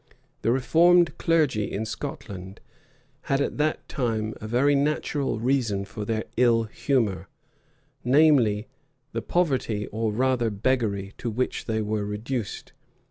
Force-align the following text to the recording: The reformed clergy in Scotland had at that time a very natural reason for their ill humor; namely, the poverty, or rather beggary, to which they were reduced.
The 0.41 0.51
reformed 0.51 1.15
clergy 1.19 1.71
in 1.71 1.85
Scotland 1.85 2.59
had 3.29 3.39
at 3.39 3.57
that 3.59 3.87
time 3.87 4.33
a 4.41 4.47
very 4.47 4.73
natural 4.73 5.39
reason 5.39 5.85
for 5.85 6.05
their 6.05 6.23
ill 6.37 6.63
humor; 6.63 7.27
namely, 8.03 8.67
the 9.11 9.21
poverty, 9.21 9.85
or 9.91 10.11
rather 10.11 10.49
beggary, 10.49 11.13
to 11.19 11.29
which 11.29 11.65
they 11.65 11.83
were 11.83 12.03
reduced. 12.03 12.73